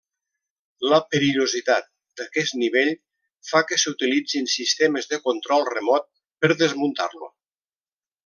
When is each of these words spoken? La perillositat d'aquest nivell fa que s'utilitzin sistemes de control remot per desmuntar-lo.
La 0.91 0.97
perillositat 1.15 1.85
d'aquest 2.21 2.55
nivell 2.61 2.89
fa 3.49 3.61
que 3.71 3.79
s'utilitzin 3.83 4.49
sistemes 4.55 5.11
de 5.13 5.21
control 5.29 5.69
remot 5.75 6.11
per 6.45 6.53
desmuntar-lo. 6.65 7.33